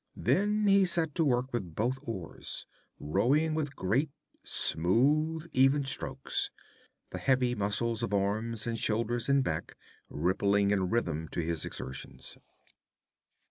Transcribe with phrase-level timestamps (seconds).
[0.17, 2.65] Then he set to work with both oars,
[2.99, 4.09] rowing with great,
[4.41, 6.49] smooth, even strokes,
[7.11, 9.75] the heavy muscles of arms and shoulders and back
[10.09, 12.39] rippling in rhythm to his exertions.